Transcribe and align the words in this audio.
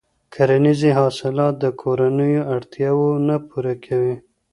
کرنیزې 0.33 0.91
حاصلات 0.99 1.53
د 1.59 1.65
کورنیو 1.81 2.47
اړتیاوې 2.53 3.11
نه 3.27 3.35
پوره 3.47 3.73
کوي. 3.85 4.15